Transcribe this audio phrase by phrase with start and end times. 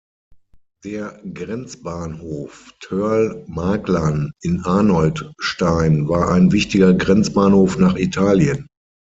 [0.83, 8.65] Der Grenzbahnhof Thörl-Maglern in Arnoldstein war ein wichtiger Grenzbahnhof nach Italien.